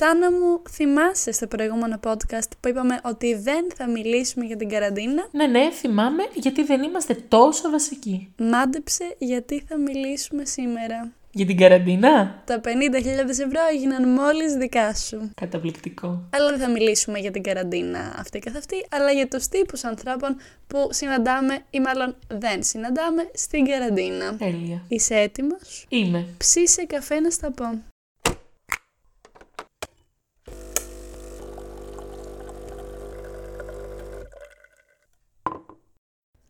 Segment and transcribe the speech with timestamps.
[0.00, 5.28] Θάνα μου, θυμάσαι στο προηγούμενο podcast που είπαμε ότι δεν θα μιλήσουμε για την καραντίνα;
[5.30, 8.32] Ναι, ναι, θυμάμαι γιατί δεν είμαστε τόσο βασικοί.
[8.38, 11.12] Μάντεψε γιατί θα μιλήσουμε σήμερα.
[11.32, 15.30] Για την καραντίνα; Τα 50.000 ευρώ έγιναν μόλις δικά σου.
[15.34, 16.28] Καταπληκτικό.
[16.32, 20.36] Αλλά δεν θα μιλήσουμε για την καραντίνα αυτή καθ' αυτή, αλλά για τους τύπους ανθρώπων
[20.66, 24.36] που συναντάμε ή μάλλον δεν συναντάμε στην καραντίνα.
[24.36, 24.82] Τέλεια.
[24.88, 26.26] Είσαι έτοιμος; Είμαι.
[26.38, 27.82] Ψήσε καφέ να στα πω.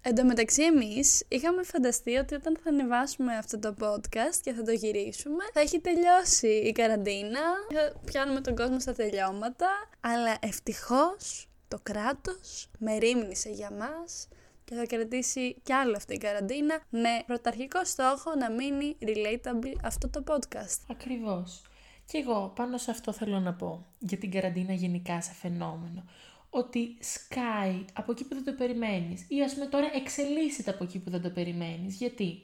[0.03, 4.63] Εν τω μεταξύ εμείς είχαμε φανταστεί ότι όταν θα ανεβάσουμε αυτό το podcast και θα
[4.63, 7.41] το γυρίσουμε θα έχει τελειώσει η καραντίνα,
[7.75, 9.69] θα πιάνουμε τον κόσμο στα τελειώματα,
[10.01, 14.29] αλλά ευτυχώς το κράτος με ρίμνησε για μας
[14.65, 20.09] και θα κρατήσει κι άλλο αυτή η καραντίνα με πρωταρχικό στόχο να μείνει relatable αυτό
[20.09, 20.81] το podcast.
[20.91, 21.63] Ακριβώς.
[22.05, 26.05] Και εγώ πάνω σε αυτό θέλω να πω για την καραντίνα γενικά σε φαινόμενο
[26.51, 30.99] ότι σκάει από εκεί που δεν το περιμένεις ή ας πούμε τώρα εξελίσσεται από εκεί
[30.99, 31.97] που δεν το περιμένεις.
[31.97, 32.43] Γιατί,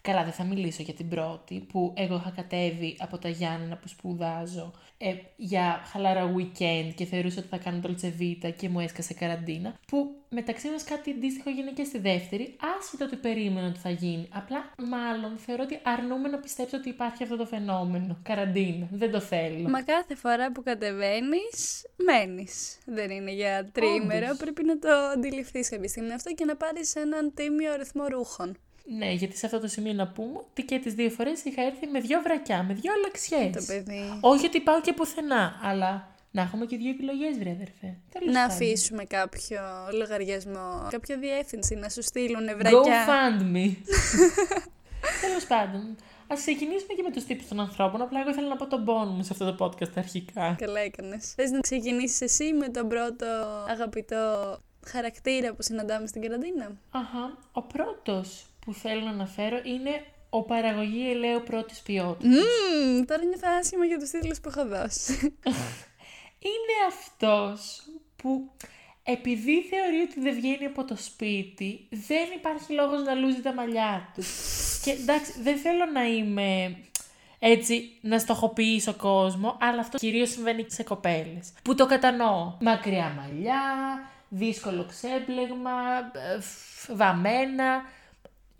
[0.00, 3.88] καλά δεν θα μιλήσω για την πρώτη που εγώ είχα κατέβει από τα Γιάννενα που
[3.88, 9.14] σπουδάζω ε, για χαλαρά weekend και θεωρούσα ότι θα κάνω το Βίτα και μου έσκασε
[9.14, 13.90] καραντίνα που μεταξύ μας κάτι αντίστοιχο έγινε και στη δεύτερη άσχετο ότι περίμενα ότι θα
[13.90, 14.28] γίνει.
[14.32, 18.18] Απλά μάλλον θεωρώ ότι αρνούμε να πιστέψω ότι υπάρχει αυτό το φαινόμενο.
[18.22, 18.88] Καραντίνα.
[18.90, 19.68] Δεν το θέλω.
[19.68, 22.78] Μα κάθε φορά που κατεβαίνεις, μένεις.
[22.86, 24.24] Δεν είναι για τρίμερο.
[24.24, 24.38] Όντως.
[24.38, 28.56] Πρέπει να το αντιληφθείς κάποια στιγμή αυτό και να πάρεις έναν τίμιο αριθμό ρούχων.
[28.84, 31.86] Ναι, γιατί σε αυτό το σημείο να πούμε ότι και τις δύο φορές είχα έρθει
[31.86, 33.66] με δύο βρακιά, με δύο αλλαξιές.
[33.66, 34.18] Το παιδί.
[34.20, 37.96] Όχι ότι πάω και πουθενά, αλλά να έχουμε και δύο επιλογές, βρε αδερφέ.
[38.12, 38.54] Τέλος Να πάντων.
[38.56, 39.60] αφήσουμε κάποιο
[39.92, 43.06] λογαριασμό, κάποια διεύθυνση να σου στείλουν βρακιά.
[43.06, 43.76] GoFundMe.
[45.24, 45.96] Τέλος πάντων.
[46.26, 48.00] Α ξεκινήσουμε και με τους τύπους των ανθρώπων.
[48.02, 50.56] Απλά εγώ ήθελα να πω τον πόνο μου σε αυτό το podcast αρχικά.
[50.58, 51.32] Καλά έκανες.
[51.34, 53.26] Θες να ξεκινήσεις εσύ με τον πρώτο
[53.68, 57.38] αγαπητό χαρακτήρα που συναντάμε στην καραντίνα; Αχα.
[57.52, 62.34] Ο πρώτος που θέλω να αναφέρω είναι ο παραγωγή ελαίου πρώτης ποιότητας.
[62.34, 65.34] Μμμ, τώρα νιώθω άσχημα για τους τίτλους που έχω δώσει.
[66.38, 67.82] Είναι αυτός
[68.16, 68.50] που
[69.02, 74.08] επειδή θεωρεί ότι δεν βγαίνει από το σπίτι, δεν υπάρχει λόγος να λούζει τα μαλλιά
[74.14, 74.22] του.
[74.84, 76.76] Και εντάξει, δεν θέλω να είμαι
[77.38, 81.52] έτσι να στοχοποιήσω κόσμο, αλλά αυτό κυρίως συμβαίνει σε κοπέλες.
[81.62, 82.56] Που το κατανοώ.
[82.60, 83.60] Μακριά μαλλιά,
[84.28, 85.70] δύσκολο ξέπλεγμα,
[86.36, 87.82] ε, φ- βαμμένα.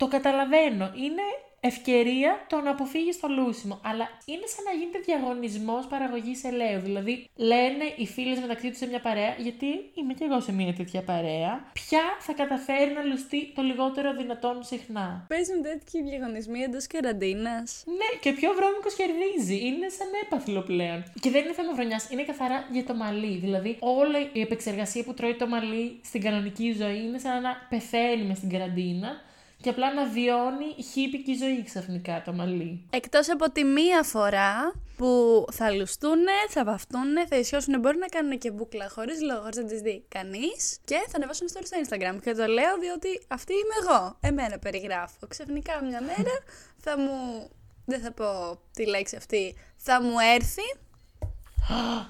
[0.01, 0.91] Το καταλαβαίνω.
[0.95, 1.25] Είναι
[1.59, 3.79] ευκαιρία το να αποφύγεις το λούσιμο.
[3.83, 6.79] Αλλά είναι σαν να γίνεται διαγωνισμός παραγωγής ελαίου.
[6.79, 10.73] Δηλαδή, λένε οι φίλες μεταξύ τους σε μια παρέα, γιατί είμαι και εγώ σε μια
[10.73, 16.87] τέτοια παρέα, ποια θα καταφέρει να λουστεί το λιγότερο δυνατόν συχνά; Παίζουν τέτοιοι διαγωνισμοί εντός
[16.87, 17.83] καραντίνας.
[17.85, 19.67] Ναι, και πιο βρώμικος κερδίζει.
[19.67, 21.03] Είναι σαν έπαθλο πλέον.
[21.19, 23.37] Και δεν είναι θέμα χρονιά, είναι καθαρά για το μαλλί.
[23.37, 28.23] Δηλαδή, όλη η επεξεργασία που τρώει το μαλλί στην κανονική ζωή είναι σαν να πεθαίνει
[28.23, 29.29] μες στην καραντίνα
[29.61, 32.85] και απλά να βιώνει χύπικη ζωή ξαφνικά το μαλλί.
[32.89, 38.37] Εκτός από τη μία φορά που θα λουστούνε, θα βαφτούνε, θα ισιώσουν, μπορεί να κάνουν
[38.37, 42.19] και μπουκλα χωρίς λόγο, χωρίς να τις δει κανείς και θα ανεβάσουν story στο Instagram.
[42.23, 44.17] Και το λέω διότι αυτή είμαι εγώ.
[44.19, 45.27] Εμένα περιγράφω.
[45.27, 46.35] Ξαφνικά μια μέρα
[46.77, 47.49] θα μου,
[47.85, 50.63] δεν θα πω τη λέξη αυτή, θα μου έρθει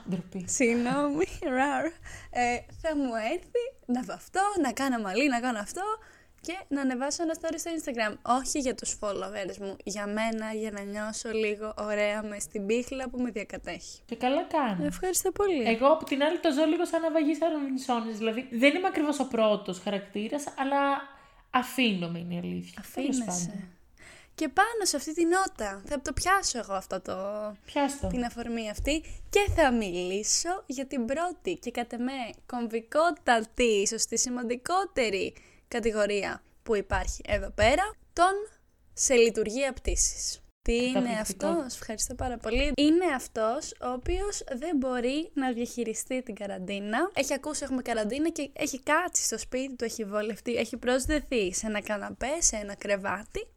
[0.09, 0.45] Ντροπή.
[0.47, 1.25] Συγγνώμη,
[1.57, 1.85] ραρ.
[2.29, 5.81] Ε, θα μου έρθει να βαφτώ, να κάνω μαλλί, να κάνω αυτό
[6.41, 8.17] και να ανεβάσω ένα story στο Instagram.
[8.21, 13.09] Όχι για τους followers μου, για μένα, για να νιώσω λίγο ωραία με στην πίχλα
[13.09, 13.99] που με διακατέχει.
[14.05, 14.85] Και καλά κάνω.
[14.85, 15.63] Ευχαριστώ πολύ.
[15.63, 18.17] Εγώ από την άλλη το ζω λίγο σαν να βαγεί αρρωνισόνες.
[18.17, 20.79] Δηλαδή δεν είμαι ακριβώς ο πρώτος χαρακτήρας, αλλά
[21.49, 22.83] αφήνομαι είναι η αλήθεια.
[22.93, 23.33] Τέλος πάντων.
[23.33, 23.67] Αφήνεσαι.
[24.35, 27.15] Και πάνω σε αυτή την νότα θα το πιάσω εγώ αυτό το,
[27.65, 28.07] Πιάστο.
[28.07, 34.17] την αφορμή αυτή και θα μιλήσω για την πρώτη και κατ' εμέ κομβικότατη, ίσως τη
[34.17, 35.33] σημαντικότερη
[35.71, 38.33] κατηγορία που υπάρχει εδώ πέρα, τον
[38.93, 40.41] σε λειτουργία πτήσης.
[40.61, 41.47] Τι είναι Καταπληκτικό.
[41.47, 42.71] αυτός, ευχαριστώ πάρα πολύ.
[42.77, 47.11] Είναι αυτός ο οποίος δεν μπορεί να διαχειριστεί την καραντίνα.
[47.13, 51.67] Έχει ακούσει έχουμε καραντίνα και έχει κάτσει στο σπίτι του, έχει βολευτεί, έχει προσδεθεί σε
[51.67, 53.47] ένα καναπέ, σε ένα κρεβάτι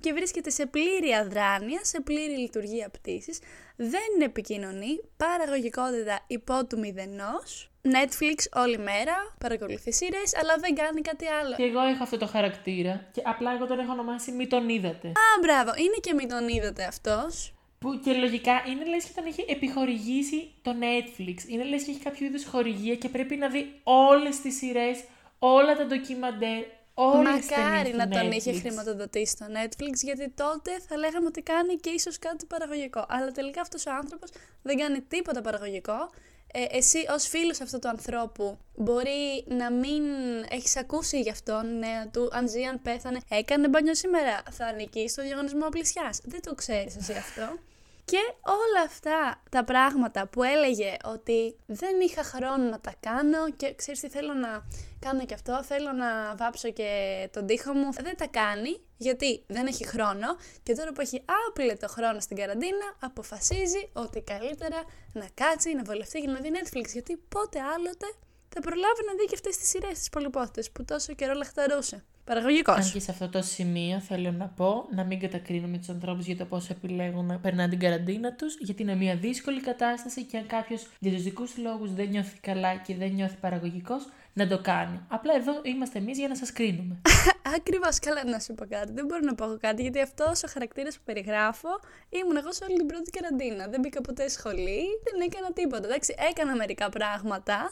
[0.00, 3.38] και βρίσκεται σε πλήρη αδράνεια, σε πλήρη λειτουργία πτήσης,
[3.76, 11.26] δεν επικοινωνεί, παραγωγικότητα υπό του μηδενός, Netflix όλη μέρα, παρακολουθεί σειρές, αλλά δεν κάνει κάτι
[11.26, 11.54] άλλο.
[11.54, 13.08] Και εγώ έχω αυτό το χαρακτήρα.
[13.12, 15.08] Και απλά εγώ τον έχω ονομάσει Μη τον είδατε.
[15.08, 17.52] Α, μπράβο, είναι και μην τον είδατε αυτός.
[17.78, 21.48] Που και λογικά είναι λες και τον έχει επιχορηγήσει το Netflix.
[21.48, 25.04] Είναι λες και έχει κάποιο είδους χορηγία και πρέπει να δει όλες τις σειρές,
[25.38, 26.62] όλα τα ντοκιμαντέρ,
[27.00, 28.58] όλες τις ταινίες Μακάρι του να τον είχε Netflix.
[28.60, 33.06] χρηματοδοτήσει στο Netflix, γιατί τότε θα λέγαμε ότι κάνει και ίσως κάτι παραγωγικό.
[33.08, 34.30] Αλλά τελικά αυτός ο άνθρωπος
[34.62, 36.10] δεν κάνει τίποτα παραγωγικό.
[36.52, 40.02] Ε, εσύ ως φίλος αυτού του ανθρώπου μπορεί να μην
[40.48, 45.08] έχεις ακούσει γι' αυτόν νέα του, αν ζει, αν πέθανε, έκανε μπανιό σήμερα, θα νικήσει
[45.08, 46.20] στο διαγωνισμό πλησιάς.
[46.24, 47.58] Δεν το ξέρεις εσύ αυτό.
[48.04, 53.74] Και όλα αυτά τα πράγματα που έλεγε ότι δεν είχα χρόνο να τα κάνω και
[53.74, 54.66] ξέρεις τι θέλω να
[55.00, 56.88] κάνω και αυτό, θέλω να βάψω και
[57.32, 60.28] τον τοίχο μου, δεν τα κάνει γιατί δεν έχει χρόνο
[60.62, 66.20] και τώρα που έχει άπλετο χρόνο στην καραντίνα αποφασίζει ότι καλύτερα να κάτσει, να βολευτεί
[66.20, 68.06] και να δει Netflix γιατί πότε άλλοτε
[68.48, 72.04] θα προλάβει να δει και αυτές τις σειρές τις πολυπόθετες που τόσο καιρό λαχταρούσε.
[72.24, 72.76] Παραγωγικός.
[72.76, 76.36] Αν και σε αυτό το σημείο θέλω να πω να μην κατακρίνουμε τους ανθρώπους για
[76.36, 80.46] το πώς επιλέγουν να περνάνε την καραντίνα τους, γιατί είναι μια δύσκολη κατάσταση και αν
[80.46, 84.58] κάποιος για τους δικούς του λόγους δεν νιώθει καλά και δεν νιώθει παραγωγικός, να το
[84.60, 85.00] κάνει.
[85.08, 87.00] Απλά εδώ είμαστε εμείς για να σας κρίνουμε.
[87.56, 88.92] Ακριβώς, καλά να σου πω κάτι.
[88.92, 91.68] Δεν μπορώ να πω εγώ κάτι, γιατί αυτός ο χαρακτήρας που περιγράφω
[92.08, 93.66] ήμουν εγώ σε όλη την πρώτη καραντίνα.
[93.68, 95.86] Δεν μπήκα ποτέ σχολή, δεν έκανα τίποτα.
[95.86, 97.70] Εντάξει, έκανα μερικά πράγματα,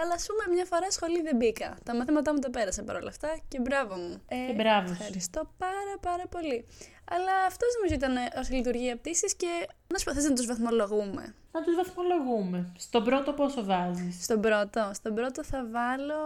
[0.00, 1.76] αλλά ας πούμε μια φορά σχολή δεν μπήκα.
[1.84, 4.22] Τα μαθήματά μου τα πέρασα παρόλα αυτά και μπράβο μου.
[4.28, 4.92] Ε, Και μπράβο σου.
[4.92, 6.66] Ευχαριστώ πάρα πάρα πολύ.
[7.10, 11.34] Αλλά αυτός νομίζω ήταν ως λειτουργία πτήσης και να σου πω, θες να τους βαθμολογούμε.
[11.52, 12.72] Να τους βαθμολογούμε.
[12.78, 16.22] Στον πρώτο πόσο βάζεις; Στον πρώτο, στον πρώτο θα βάλω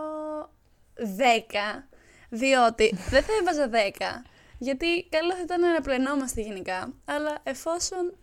[0.94, 1.88] 10,
[2.28, 4.24] διότι δεν θα έβαζα 10,
[4.58, 8.14] γιατί καλό θα ήταν να πλενόμαστε γενικά, αλλά εφόσον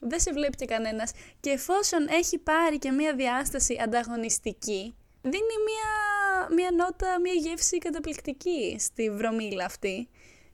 [0.00, 6.48] δεν σε βλέπει και κανένας και εφόσον έχει πάρει και μία διάσταση ανταγωνιστική, δίνει μία,
[6.54, 10.08] μία νότα, μία γεύση καταπληκτική στη βρωμίλα αυτή.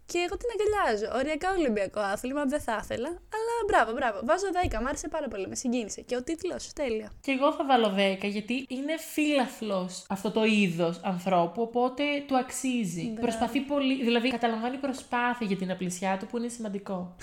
[0.06, 1.19] Και εγώ την αγκαλιάζω.
[1.19, 3.09] Οριακά Ολυμπιακό άθλημα, δεν θα ήθελα.
[3.09, 4.21] Αλλά μπράβο, μπράβο.
[4.25, 6.01] Βάζω 10, μ' άρεσε πάρα πολύ, με συγκίνησε.
[6.01, 7.12] Και ο τίτλος, τέλεια.
[7.21, 13.03] Και εγώ θα βάλω 10 γιατί είναι φίλαθλο αυτό το είδος ανθρώπου, οπότε του αξίζει.
[13.03, 13.21] Μπράβο.
[13.21, 17.17] Προσπαθεί πολύ, δηλαδή καταλαμβάνει προσπάθεια για την απλησιά του που είναι σημαντικό.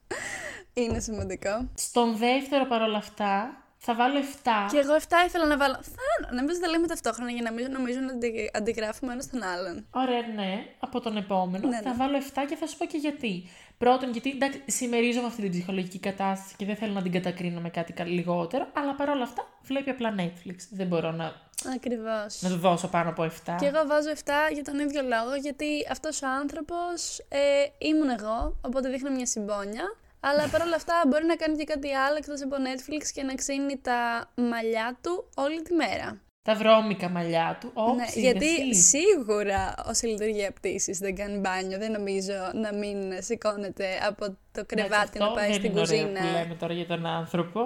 [0.72, 1.68] Είναι σημαντικό.
[1.74, 4.48] Στον δεύτερο παρόλα αυτά θα βάλω 7.
[4.72, 5.74] Και εγώ 7 ήθελα να βάλω.
[5.82, 9.42] Θα, να μην τα λέμε ταυτόχρονα για να μην νομίζουν ότι αντι- αντιγράφουμε ένα τον
[9.42, 9.86] άλλον.
[9.90, 11.68] Ωραία, ναι, από τον επόμενο.
[11.68, 11.96] Ναι, Θα ναι.
[11.96, 13.48] βάλω 7 και θα σου πω και γιατί.
[13.78, 17.68] Πρώτον, γιατί εντάξει, συμμερίζομαι αυτή την ψυχολογική κατάσταση και δεν θέλω να την κατακρίνω με
[17.70, 20.56] κάτι κα- λιγότερο, αλλά παρόλα αυτά βλέπει απλά Netflix.
[20.70, 21.32] Δεν μπορώ να,
[21.74, 22.42] Ακριβώς.
[22.42, 23.56] να του δώσω πάνω από 7.
[23.60, 27.38] Και εγώ βάζω 7 για τον ίδιο λόγο, γιατί αυτός ο άνθρωπος ε,
[27.78, 29.84] ήμουν εγώ, οπότε δείχνω μια συμπόνια.
[30.20, 33.78] Αλλά παρόλα αυτά μπορεί να κάνει και κάτι άλλο εκτός από Netflix και να ξύνει
[33.78, 36.20] τα μαλλιά του όλη τη μέρα.
[36.42, 37.70] Τα βρώμικα μαλλιά του.
[37.74, 41.78] Όψη, ναι, γιατί σίγουρα ω λειτουργία πτήση δεν κάνει μπάνιο.
[41.78, 46.20] Δεν νομίζω να μην σηκώνεται από το κρεβάτι να πάει στην δεν είναι ωραίο κουζίνα.
[46.20, 47.60] που λέμε τώρα για τον άνθρωπο.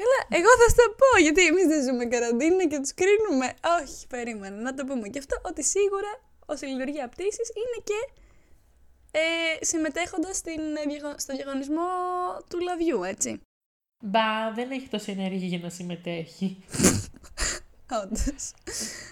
[0.00, 3.48] Καλά, εγώ θα σου το πω, γιατί εμείς δεν ζούμε καραντίνα και τους κρίνουμε.
[3.78, 6.12] Όχι, περίμενα να το πούμε και αυτό, ότι σίγουρα
[6.52, 7.98] ω λειτουργία πτήση είναι και
[9.16, 10.36] ε, συμμετέχοντας
[11.16, 11.82] στο διαγωνισμό
[12.48, 13.40] του λαβιού, έτσι.
[14.04, 16.58] Μπα, δεν έχει τόση ενέργεια για να συμμετέχει.
[18.02, 18.52] Όντως.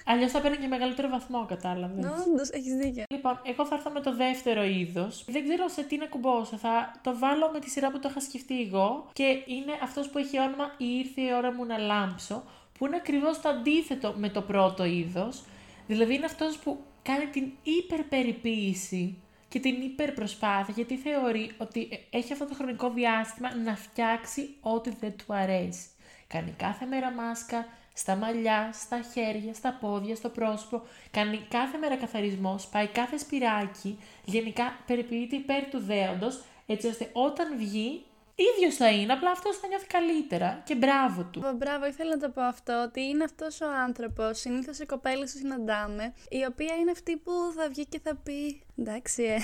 [0.05, 2.05] Αλλιώς θα παίρνει και μεγαλύτερο βαθμό, κατάλαβες.
[2.05, 3.05] Όντως, έχεις δίκιο.
[3.11, 5.25] Λοιπόν, εγώ θα έρθω με το δεύτερο είδος.
[5.29, 6.57] Δεν ξέρω σε τι να κουμπώσω.
[6.57, 9.09] Θα το βάλω με τη σειρά που το είχα σκεφτεί εγώ.
[9.13, 12.45] Και είναι αυτός που έχει όνομα Ήρθε η ώρα μου να λάμψω.
[12.79, 15.45] Που είναι ακριβώς το αντίθετο με το πρώτο είδος.
[15.87, 19.23] Δηλαδή είναι αυτός που κάνει την υπερπεριποίηση
[19.53, 25.17] και την υπερπροσπάθεια γιατί θεωρεί ότι έχει αυτό το χρονικό διάστημα να φτιάξει ό,τι δεν
[25.17, 25.87] του αρέσει.
[26.29, 30.83] Κάνει κάθε μέρα μάσκα, στα μαλλιά, στα χέρια, στα πόδια, στο πρόσωπο.
[31.11, 33.99] Κάνει κάθε μέρα καθαρισμός, σπάει κάθε σπυράκι.
[34.25, 38.03] Γενικά περιποιείται υπέρ του δέοντος, έτσι ώστε όταν βγει,
[38.35, 40.63] ίδιος θα είναι, απλά αυτός θα νιώθει καλύτερα.
[40.65, 41.41] Και μπράβο του.
[41.41, 45.33] Μπράβο, Μπράβο, ήθελα να το πω αυτό, ότι είναι αυτός ο άνθρωπος, συνήθως οι κοπέλες
[45.33, 49.37] που συναντάμε, η οποία είναι αυτή που θα βγει και θα πει «Εντάξει, ε,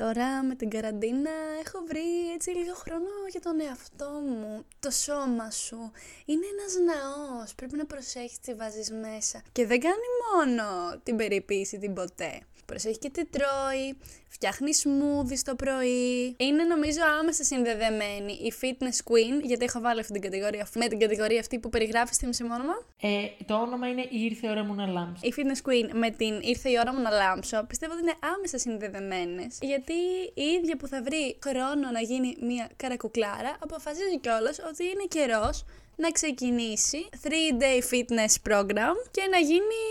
[0.00, 1.30] τώρα με την καραντίνα
[1.64, 5.90] έχω βρει έτσι λίγο χρόνο για τον εαυτό μου, το σώμα σου.
[6.24, 9.42] Είναι ένας ναός, πρέπει να προσέχεις τι βάζεις μέσα».
[9.52, 10.64] Και δεν κάνει μόνο
[11.02, 12.40] την περιποίηση την ποτέ.
[12.66, 13.96] Προσέχει και τι τρώει,
[14.28, 16.34] φτιάχνει smoothie το πρωί.
[16.36, 20.98] Είναι νομίζω άμεσα συνδεδεμένη η fitness queen, γιατί έχω βάλει αυτή την κατηγορία με την
[20.98, 22.74] κατηγορία αυτή που περιγράφεις στη μισή όνομα.
[23.00, 25.20] Ε, το όνομα είναι Ήρθε η ώρα μου να λάμψω.
[25.26, 28.58] Η fitness queen με την ήρθε η ώρα μου να λάμψω, πιστεύω ότι είναι άμεσα
[28.58, 29.58] συνδεδεμένες.
[29.60, 29.92] Γιατί
[30.34, 35.64] η ίδια που θα βρει χρόνο να γίνει μια καρακουκλάρα, αποφασίζει κιόλας ότι είναι καιρός
[35.96, 39.82] να ξεκινήσει 3-day fitness program και να γίνει,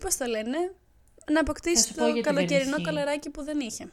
[0.00, 0.74] πώς το λένε,
[1.26, 2.82] να Θα αποκτήσει σου πω το γιατί δεν καλοκαιρινό ισχύει.
[2.82, 3.92] καλεράκι που δεν είχε.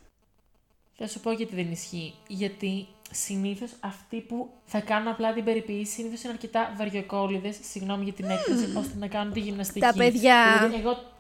[0.98, 2.14] Θα σου πω γιατί δεν ισχύει.
[2.28, 8.14] Γιατί συνήθως αυτοί που θα κάνουν απλά την περιποίηση συνήθως είναι αρκετά βαριοκόλληδες, συγγνώμη για
[8.14, 9.80] την έκφραση, ώστε να κάνουν τη γυμναστική.
[9.80, 10.58] Τα παιδιά.
[10.58, 11.14] Δηλαδή, εγώ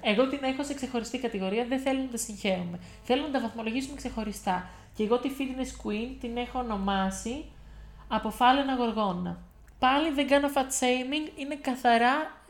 [0.00, 2.78] Εγώ την έχω σε ξεχωριστή κατηγορία, δεν θέλω να τα συγχαίουμε.
[3.02, 4.70] Θέλω να τα βαθμολογήσουμε ξεχωριστά.
[4.94, 7.44] Και εγώ τη fitness queen την έχω ονομάσει
[8.08, 9.38] από φάλαινα γοργόνα.
[9.78, 12.42] Πάλι δεν κάνω fat shaming, είναι καθαρά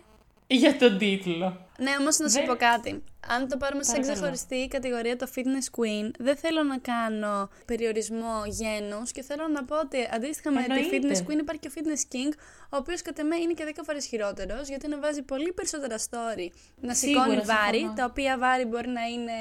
[0.46, 1.66] για τον τίτλο.
[1.84, 3.02] Ναι, όμως να σου Δεν- πω κάτι.
[3.34, 4.14] Αν το πάρουμε σε Παρακαλώ.
[4.14, 9.78] ξεχωριστή κατηγορία το fitness queen, δεν θέλω να κάνω περιορισμό γένους και θέλω να πω
[9.78, 10.96] ότι αντίστοιχα με τη Εννοείται.
[10.96, 12.32] fitness queen υπάρχει και ο fitness king,
[12.72, 16.46] ο οποίος κατά με είναι και 10 φορές χειρότερος, γιατί να βάζει πολύ περισσότερα story.
[16.80, 17.94] Να Σίγουρα, σηκώνει βάρη, συμφωνώ.
[17.96, 19.32] τα οποία βάρη μπορεί να είναι.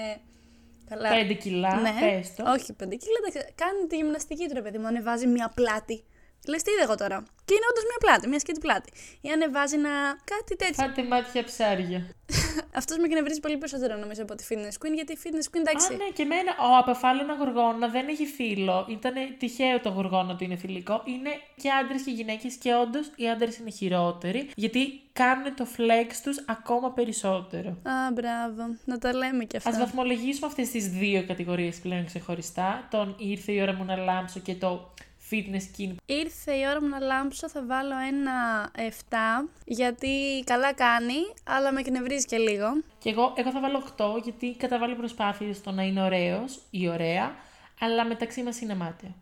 [0.90, 1.10] Καλά.
[1.10, 2.44] 5 κιλά, ναι, πες το.
[2.52, 3.18] όχι 5 κιλά.
[3.28, 6.04] εντάξει, Κάνει τη γυμναστική του ρε παιδί μου, ανεβάζει μια πλάτη.
[6.48, 8.90] Λες τι είδα εγώ τώρα; Και είναι όντως μια πλάτη, μια σκέτη πλάτη.
[9.22, 9.94] Ή ανεβάζει ένα.
[10.34, 10.84] κάτι τέτοιο.
[10.84, 12.00] Φάτε μάτια ψάρια.
[12.80, 15.94] Αυτός με εκνευρίζει πολύ περισσότερο νομίζω από τη fitness queen, γιατί η fitness queen εντάξει.
[15.94, 18.86] Α, ναι, και εμένα ο απεφάλαινα γοργόνα δεν έχει φίλο.
[18.90, 21.02] Ήταν τυχαίο το γοργόνα του είναι φιλικό.
[21.06, 21.30] Είναι
[21.62, 24.50] και άντρες και γυναίκες και όντως οι άντρες είναι χειρότεροι.
[24.56, 27.70] Γιατί κάνουν το flex τους ακόμα περισσότερο.
[27.70, 28.64] Α, μπράβο.
[28.86, 29.70] Να τα λέμε κι αυτά.
[29.70, 32.88] Α βαθμολογήσουμε αυτές τις δύο κατηγορίες πλέον ξεχωριστά.
[32.92, 34.94] Τον ήρθε η ώρα μου να λάμψω και το
[35.32, 35.96] fitness skin.
[36.06, 41.80] Ήρθε η ώρα μου να λάμψω, θα βάλω ένα 7, γιατί καλά κάνει, αλλά με
[41.80, 42.68] εκνευρίζει και λίγο.
[43.00, 47.36] Και εγώ, εγώ θα βάλω 8 γιατί καταβάλει προσπάθειες στο να είναι ωραίος ή ωραία,
[47.80, 49.16] αλλά μεταξύ μας είναι μάταιο.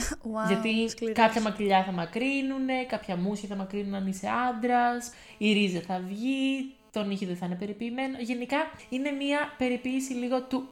[0.00, 1.16] Wow, Γιατί σκληρός.
[1.16, 6.74] κάποια μακριά θα μακρύνουν, κάποια μουσια θα μακρύνουν αν είσαι άντρας, η ρίζα θα βγει,
[6.90, 8.18] το νύχι δεν θα είναι περιποιημένο.
[8.20, 8.56] Γενικά
[8.88, 10.70] είναι μια περιποίηση λίγο του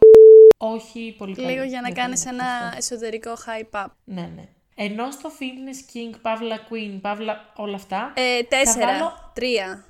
[0.57, 1.51] όχι πολύ καλή.
[1.51, 2.77] Λίγο για να Δεν κάνεις θέλω να πω ένα αυτό.
[2.77, 3.87] εσωτερικό hype up.
[4.05, 4.49] Ναι, ναι.
[4.75, 9.85] Ενώ στο fitness king, παύλα queen, παύλα όλα αυτά, Ε, τέσσερα, βάλω- τρία.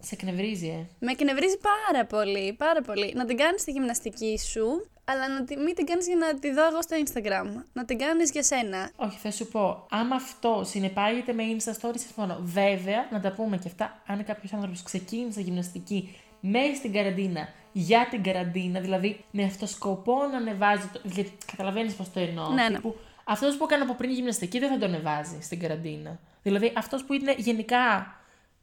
[0.00, 0.86] σε εκνευρίζει, ε.
[1.06, 3.12] Με εκνευρίζει πάρα πολύ, πάρα πολύ.
[3.16, 6.52] Να την κάνεις τη γυμναστική σου, αλλά να τη, μην την κάνεις για να τη
[6.52, 7.62] δω εγώ στο Instagram.
[7.72, 8.90] Να την κάνεις για σένα.
[8.96, 9.86] Όχι, θα σου πω.
[9.90, 12.38] Άμα αυτό συνεπάγεται με Insta Stories, συμφωνώ.
[12.40, 18.06] Βέβαια, να τα πούμε και αυτά, αν κάποιος άνθρωπος ξεκίνησε γυμναστική μέσα στην καραντίνα, για
[18.10, 20.86] την καραντίνα, δηλαδή με αυτό σκοπό να ανεβάζει.
[20.92, 21.00] Το...
[21.04, 22.48] Γιατί καταλαβαίνεις πώς το εννοώ.
[22.48, 22.74] Ναι, ναι.
[22.76, 22.96] Τύπου,
[23.30, 26.18] αυτός που έκανε από πριν γυμναστική δεν θα το ανεβάζει στην καραντίνα.
[26.42, 28.14] Δηλαδή, αυτός που είναι γενικά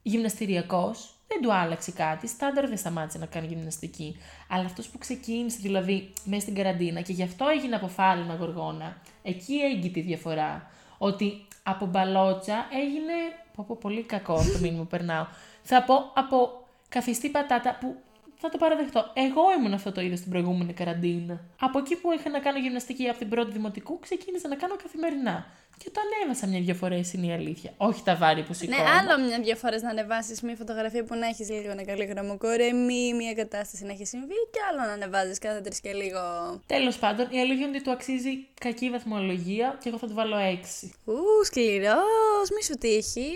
[0.02, 2.28] γυμναστηριακός, δεν του άλλαξε κάτι.
[2.28, 4.16] Στάνταρ δεν σταμάτησε να κάνει γυμναστική.
[4.48, 9.54] Αλλά αυτός που ξεκίνησε δηλαδή μέσα στην καραντίνα και γι' αυτό έγινε αποφάλαινα γοργόνα, εκεί
[9.54, 10.70] έγκυται η διαφορά.
[10.98, 13.12] Ότι από μπαλότσα έγινε.
[13.54, 15.26] Πω, πω, πολύ κακό το μήνυμα που περνάω.
[15.62, 17.96] Θα πω από καθιστή πατάτα που
[18.38, 19.10] θα το παραδεχτώ.
[19.14, 21.40] Εγώ ήμουν αυτό το είδος στην προηγούμενη καραντίνα.
[21.60, 25.46] Από εκεί που είχα να κάνω γυμναστική από την πρώτη δημοτικού, ξεκίνησα να κάνω καθημερινά.
[25.78, 27.70] Και το ανέβασα μια-δυο φορές, είναι η αλήθεια.
[27.76, 28.82] Όχι τα βάρη που Ναι, σηκώνω.
[28.98, 33.34] άλλο μια-δυο φορές να ανεβάσεις μια φωτογραφία που να έχεις λίγο ένα καλή γραμμοκορεμή, μια
[33.34, 36.20] κατάσταση να έχει συμβεί, και άλλο να ανεβάζεις κάθε τρεις και λίγο.
[36.66, 40.36] Τέλος πάντων, η αλήθεια είναι ότι του αξίζει κακή βαθμολογία και εγώ θα του βάλω
[40.36, 40.92] 6.
[41.04, 43.30] Ου, σκληρός, μη σου τύχει.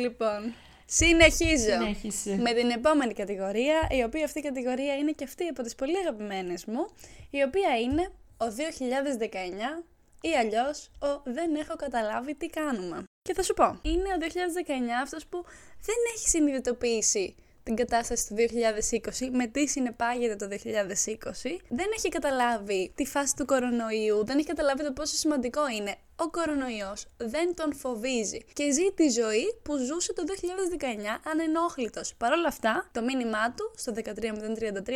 [0.00, 0.52] λοιπόν,
[0.90, 1.70] συνεχίζω.
[1.70, 2.36] Συνέχισε.
[2.36, 5.98] Με την επόμενη κατηγορία, η οποία αυτή η κατηγορία είναι και αυτή από τις πολύ
[5.98, 6.86] αγαπημένες μου,
[7.30, 9.84] η οποία είναι ο 2019
[10.20, 13.04] ή αλλιώς ο δεν έχω καταλάβει τι κάνουμε.
[13.22, 14.24] Και θα σου πω, είναι ο 2019
[15.02, 15.44] αυτός που
[15.80, 17.34] δεν έχει συνειδητοποιήσει
[17.74, 20.56] την κατάσταση του 2020, με τι συνεπάγεται το 2020,
[21.68, 25.94] δεν έχει καταλάβει τη φάση του κορονοϊού, δεν έχει καταλάβει το πόσο σημαντικό είναι.
[26.16, 30.84] Ο κορονοϊός δεν τον φοβίζει και ζει τη ζωή που ζούσε το 2019
[31.30, 32.14] ανενόχλητος.
[32.18, 34.02] Παρ' όλα αυτά, το μήνυμά του στο 13033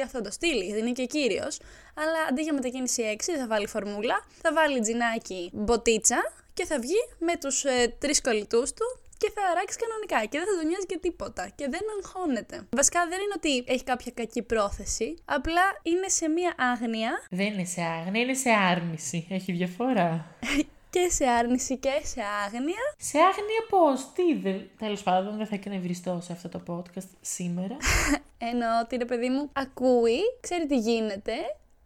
[0.08, 1.58] θα το στείλει, γιατί είναι και κύριος,
[1.94, 7.08] αλλά αντί για μετακίνηση 6 θα βάλει φορμούλα, θα βάλει τζινάκι μποτίτσα και θα βγει
[7.18, 10.86] με τους ε, τρεις κολλητούς του και θα αράξεις κανονικά και δεν θα τον νοιάζει
[10.86, 12.56] και τίποτα και δεν αγχώνεται.
[12.80, 17.64] Βασικά δεν είναι ότι έχει κάποια κακή πρόθεση, απλά είναι σε μία άγνοια Δεν είναι
[17.64, 19.26] σε άγνοια, είναι σε άρνηση.
[19.30, 20.10] Έχει διαφορά.
[20.94, 22.84] και σε άρνηση και σε άγνοια.
[22.96, 24.70] Σε άγνοια πώς, τι δεν.
[24.78, 27.76] Τέλος πάντων, δεν θα εκνευριστώ σε αυτό το podcast σήμερα.
[28.50, 31.32] Εννοώ ότι ρε παιδί μου ακούει, ξέρει τι γίνεται,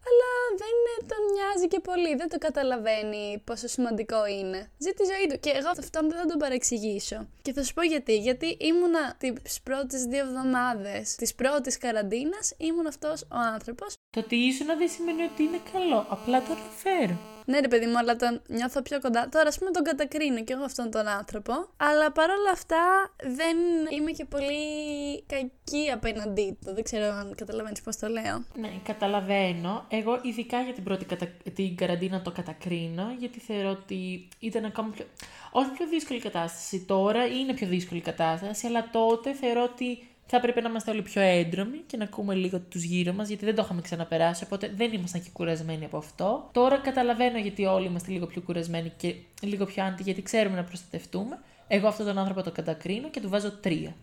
[0.08, 0.30] αλλά
[0.62, 0.76] δεν
[1.10, 2.14] τον νοιάζει και πολύ.
[2.14, 4.70] Δεν το καταλαβαίνει πόσο σημαντικό είναι.
[4.78, 5.40] Ζει τη ζωή του.
[5.40, 7.28] Και εγώ αυτόν δεν θα τον παρεξηγήσω.
[7.42, 8.16] Και θα σου πω γιατί.
[8.16, 13.94] Γιατί ήμουνα τις πρώτες δύο εβδομάδες της πρώτης καραντίνας, ήμουν αυτός ο άνθρωπος.
[14.10, 16.06] το ότι ήσουν δεν σημαίνει ότι είναι καλό.
[16.08, 17.37] Απλά το αναφέρω.
[17.48, 19.28] Ναι, ρε παιδί μου, αλλά τον νιώθω πιο κοντά.
[19.28, 21.52] Τώρα, ας πούμε, τον κατακρίνω κι εγώ αυτόν τον άνθρωπο.
[21.76, 23.56] Αλλά παρόλα αυτά, δεν
[23.90, 24.58] είμαι και πολύ
[25.26, 26.74] κακή απέναντί του.
[26.74, 28.44] Δεν ξέρω αν καταλαβαίνεις πώς το λέω.
[28.54, 29.84] Ναι, καταλαβαίνω.
[29.88, 31.26] Εγώ ειδικά για την πρώτη κατα...
[31.54, 35.04] την καραντίνα το κατακρίνω, γιατί θεωρώ ότι ήταν ακόμα πιο...
[35.50, 36.84] Όχι πιο δύσκολη κατάσταση.
[36.84, 41.22] Τώρα είναι πιο δύσκολη κατάσταση, αλλά τότε θεωρώ ότι θα έπρεπε να είμαστε όλοι πιο
[41.22, 44.92] έντρομοι και να ακούμε λίγο τους γύρω μας, γιατί δεν το είχαμε ξαναπεράσει, οπότε δεν
[44.92, 46.48] ήμασταν και κουρασμένοι από αυτό.
[46.52, 50.64] Τώρα καταλαβαίνω γιατί όλοι είμαστε λίγο πιο κουρασμένοι και λίγο πιο άντι, γιατί ξέρουμε να
[50.64, 51.38] προστατευτούμε.
[51.68, 53.94] Εγώ αυτόν τον άνθρωπο το κατακρίνω και του βάζω τρία.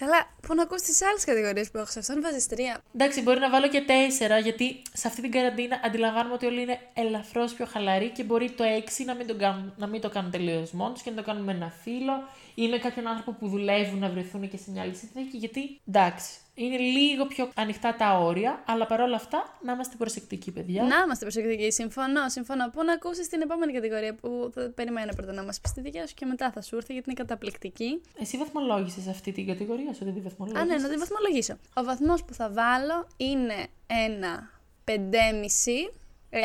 [0.00, 2.82] Καλά, πού να ακούσει τις άλλες κατηγορίες που έχω σε αυτόν, βάζεις τρία.
[2.94, 6.78] Εντάξει, μπορεί να βάλω και τέσσερα, γιατί σε αυτή την καραντίνα αντιλαμβάνομαι ότι όλοι είναι
[6.94, 10.30] ελαφρώς πιο χαλαροί και μπορεί το έξι να μην το κάνουν, να μην το κάνουν
[10.30, 12.12] τελείως μόνος και να το κάνουν με ένα φίλο
[12.62, 15.36] ή με κάποιον άνθρωπο που δουλεύουν να βρεθούν και σε μια άλλη συνθήκη.
[15.36, 20.82] Γιατί εντάξει, είναι λίγο πιο ανοιχτά τα όρια, αλλά παρόλα αυτά να είμαστε προσεκτικοί, παιδιά.
[20.82, 22.28] Να είμαστε προσεκτικοί, συμφωνώ.
[22.28, 22.70] Συμφωνώ.
[22.70, 26.06] Πού να ακούσεις την επόμενη κατηγορία που θα περιμένω πρώτα να μας πεις τη δικιά
[26.06, 28.00] σου και μετά θα σου έρθει γιατί είναι καταπληκτική.
[28.20, 31.56] Εσύ βαθμολόγησες αυτή την κατηγορία σου, δεν τη βαθμολόγησες; Α, ναι, να τη βαθμολογήσω.
[31.74, 34.50] Ο βαθμός που θα βάλω είναι ένα
[34.84, 34.94] 5,5
[36.30, 36.36] 6,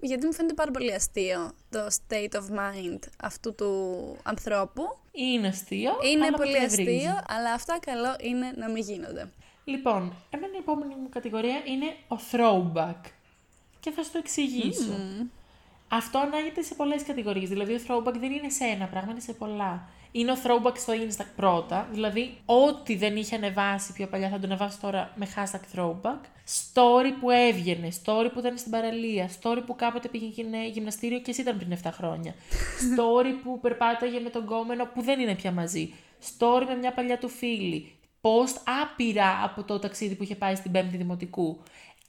[0.00, 4.82] γιατί μου φαίνεται πάρα πολύ αστείο το state of mind αυτού του ανθρώπου.
[5.12, 5.92] Είναι αστείο.
[6.02, 7.20] Είναι αλλά πολύ με αστείο, εκνευρίζει.
[7.26, 9.30] αλλά αυτά καλό είναι να μην γίνονται.
[9.64, 13.10] Λοιπόν, εμένα η επόμενη μου κατηγορία είναι ο throwback.
[13.80, 14.92] Και θα σου το εξηγήσω.
[15.88, 17.48] Αυτό ανάγεται σε πολλές κατηγορίες.
[17.48, 19.88] Δηλαδή, ο throwback δεν είναι σε ένα πράγμα, είναι σε πολλά.
[20.12, 24.46] Είναι ο throwback στο Insta πρώτα, δηλαδή ό,τι δεν είχε ανεβάσει πιο παλιά θα το
[24.46, 26.20] ανεβάσει τώρα με hashtag throwback.
[26.74, 31.40] Story που έβγαινε, story που ήταν στην παραλία, story που κάποτε πήγαινε γυμναστήριο και εσύ
[31.40, 32.34] ήταν πριν 7 χρόνια.
[32.90, 35.92] story που περπάταγε με τον κόμενο που δεν είναι πια μαζί.
[36.38, 37.92] Story με μια παλιά του φίλη.
[38.22, 41.62] Post άπειρα από το ταξίδι που είχε πάει στην 5η Δημοτικού.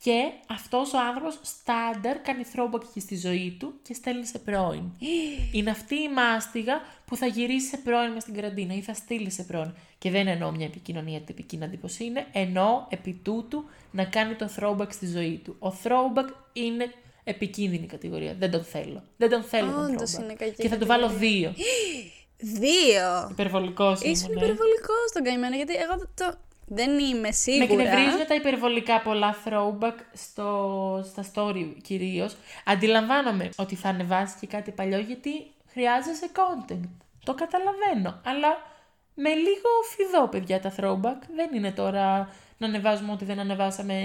[0.04, 4.84] Και αυτός ο άνθρωπος στάνταρ κάνει throwback και στη ζωή του και στέλνει σε πρώην.
[5.56, 9.32] Είναι αυτή η μάστιγα που θα γυρίσει σε πρώην μες στην καραντίνα ή θα στείλει
[9.32, 9.74] σε πρώην.
[9.98, 14.50] Και δεν εννοώ μια επικοινωνία τυπική να πω είναι, εννοώ επί τούτου να κάνει το
[14.60, 15.56] throwback στη ζωή του.
[15.60, 16.94] Ο throwback είναι
[17.24, 18.36] επικίνδυνη κατηγορία.
[18.40, 19.04] Δεν τον θέλω.
[19.18, 20.24] Δεν τον θέλω τον Όντως throwback.
[20.24, 21.54] είναι κακή Και θα του βάλω δύο.
[22.62, 23.28] Δύο!
[23.32, 24.46] Υπερβολικός Ήσουν ήμουν, ε.
[24.46, 26.38] υπερβολικός τον καημένο, γιατί εγώ το.
[26.74, 27.64] Δεν είμαι Με σίγουρα.
[27.64, 30.50] εκνευρίζουν τα υπερβολικά πολλά throwback στο,
[31.06, 32.36] στα story κυρίως.
[32.66, 35.32] Αντιλαμβάνομαι ότι θα ανεβάσει και κάτι παλιό γιατί
[35.72, 36.90] χρειάζεσαι content.
[37.24, 38.22] Το καταλαβαίνω.
[38.26, 38.48] Αλλά
[39.14, 41.22] με λίγο φιδό, παιδιά, τα throwback.
[41.36, 43.96] Δεν είναι τώρα να ανεβάζουμε ό,τι δεν ανεβάσαμε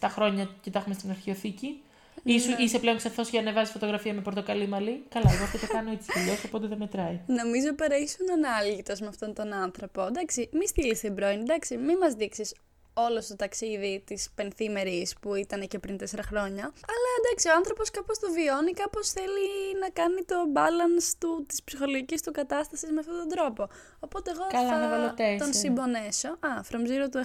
[0.00, 1.82] 7 χρόνια και τα έχουμε στην αρχαιοθήκη.
[2.26, 5.66] Ήσου, είσαι πλέον ξεφό για να ανεβάζει φωτογραφία με πορτοκαλί μαλλί; Καλά, εγώ αυτό το
[5.66, 7.20] κάνω έτσι κι αλλιώς, οπότε δεν μετράει.
[7.26, 10.06] Νομίζω πέρα ήσουν ανάλγητο με αυτόν τον άνθρωπο.
[10.06, 12.54] Εντάξει, μη στείλεις την πρώην, εντάξει, μη μας δείξεις
[12.98, 16.64] όλο το ταξίδι της πενθήμερης που ήταν και πριν τέσσερα χρόνια.
[16.64, 19.48] Αλλά εντάξει, ο άνθρωπος κάπως το βιώνει, κάπως θέλει
[19.80, 23.68] να κάνει το balance του, της ψυχολογικής του κατάστασης με αυτόν τον τρόπο.
[24.00, 25.52] Οπότε εγώ Καλά, θα να βάλω τον τέσσερα.
[25.52, 26.28] συμπονέσω.
[26.28, 27.22] Α, from zero to 100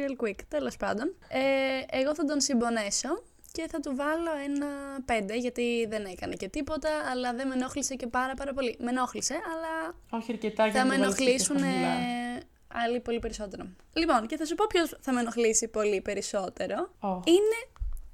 [0.00, 0.38] real quick.
[0.48, 1.14] Τέλος πάντων.
[1.28, 1.40] Ε,
[1.98, 4.68] εγώ θα τον συμπονέσω και θα του βάλω ένα
[5.34, 8.76] 5 γιατί δεν έκανε και τίποτα, αλλά δεν με ενόχλησε και πάρα πάρα πολύ.
[8.80, 11.94] Με ενόχλησε, αλλά Όχι αρκετά για θα να με το βάλεις και ενοχλήσουν χαμηλά.
[12.68, 13.64] άλλοι πολύ περισσότερο.
[13.92, 16.92] Λοιπόν, και θα σου πω ποιος θα με ενοχλήσει πολύ περισσότερο.
[17.00, 17.08] Ω.
[17.08, 17.58] Είναι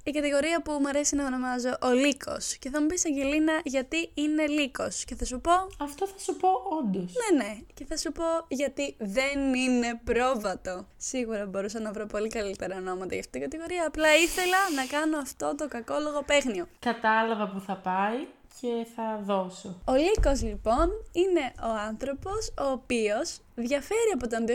[0.09, 2.57] η κατηγορία που μου αρέσει να ονομάζω ο λύκος.
[2.57, 5.05] Και θα μου πεις, Αγγελίνα, γιατί είναι λύκος.
[5.05, 7.12] Και θα σου πω, Αυτό θα σου πω όντως.
[7.31, 7.59] ναι, ναι.
[7.75, 10.87] Και θα σου πω γιατί δεν είναι πρόβατο.
[10.97, 13.87] Σίγουρα μπορούσα να βρω πολύ καλύτερα ονόματα για αυτή την κατηγορία.
[13.87, 16.66] Απλά ήθελα να κάνω αυτό το κακό λογοπαίγνιο.
[16.79, 18.27] Κατάλαβα που θα πάει
[18.61, 19.81] και θα δώσω.
[19.85, 24.53] Ο Λύκος λοιπόν είναι ο άνθρωπος ο οποίος διαφέρει από τον 2019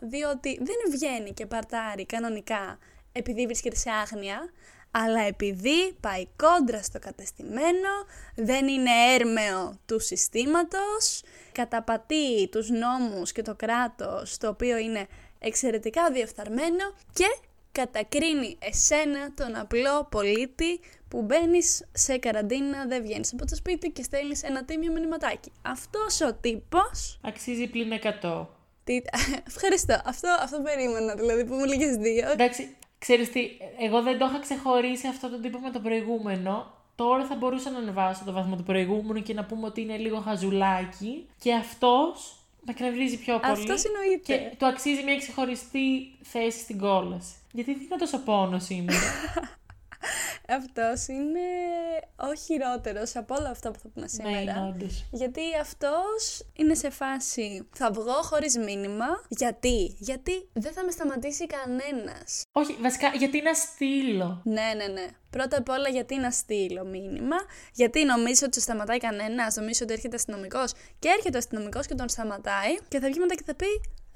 [0.00, 2.78] διότι δεν βγαίνει και παρτάρει κανονικά
[3.16, 4.50] επειδή βρίσκεται σε άγνοια
[4.96, 7.90] αλλά επειδή πάει κόντρα στο κατεστημένο,
[8.34, 11.22] δεν είναι έρμεο του συστήματος,
[11.52, 15.06] καταπατεί τους νόμους και το κράτος το οποίο είναι
[15.38, 17.26] εξαιρετικά διεφθαρμένο και
[17.72, 24.02] κατακρίνει εσένα τον απλό πολίτη που μπαίνεις σε καραντίνα, δεν βγαίνεις από το σπίτι και
[24.02, 25.52] στέλνεις ένα τίμιο μηνυματάκι.
[25.62, 26.78] Αυτός ο τύπο.
[27.20, 27.90] Αξίζει πλην
[28.22, 28.46] 100.
[28.84, 29.00] Τι...
[29.50, 30.00] Ευχαριστώ.
[30.04, 32.30] Αυτό, αυτό περίμενα, δηλαδή που μου λέγε δύο.
[32.30, 36.72] Εντάξει, ξέρεις τι, εγώ δεν το είχα ξεχωρίσει αυτό το τύπο με το προηγούμενο.
[36.94, 40.20] Τώρα θα μπορούσα να ανεβάσω το βαθμό του προηγούμενου και να πούμε ότι είναι λίγο
[40.20, 41.26] χαζουλάκι.
[41.40, 43.52] Και αυτός με εκνευρίζει πιο πολύ.
[43.52, 44.36] Αυτό εννοείται.
[44.36, 47.34] Και του αξίζει μια ξεχωριστή θέση στην κόλαση.
[47.52, 48.98] Γιατί δίνω τόσο πόνος σήμερα.
[50.48, 51.40] Αυτός είναι
[52.16, 54.40] ο χειρότερος από όλα αυτά που θα πούμε ναι, σήμερα.
[54.40, 55.04] είναι όντως.
[55.10, 59.06] Γιατί αυτός είναι σε φάση θα βγω χωρίς μήνυμα.
[59.28, 62.42] Γιατί; Γιατί δεν θα με σταματήσει κανένας.
[62.52, 65.06] Όχι, βασικά γιατί να στείλω; Ναι, ναι, ναι.
[65.30, 67.36] Πρώτα απ' όλα γιατί να στείλω μήνυμα,
[67.72, 71.94] γιατί νομίζω ότι σε σταματάει κανένας, νομίζω ότι έρχεται αστυνομικός; Και έρχεται ο αστυνομικός και
[71.94, 73.66] τον σταματάει και θα βγει μετά και θα πει